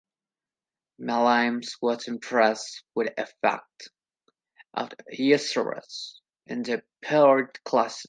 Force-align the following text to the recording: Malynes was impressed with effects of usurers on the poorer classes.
Malynes 0.99 1.73
was 1.79 2.07
impressed 2.07 2.83
with 2.95 3.13
effects 3.19 3.89
of 4.73 4.91
usurers 5.11 6.19
on 6.49 6.63
the 6.63 6.81
poorer 7.05 7.51
classes. 7.65 7.99